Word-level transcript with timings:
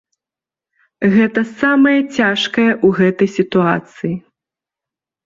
Гэта 1.15 1.41
самае 1.61 1.93
цяжкое 2.15 2.65
ў 2.85 2.87
гэтай 3.01 3.29
сітуацыі. 3.37 4.11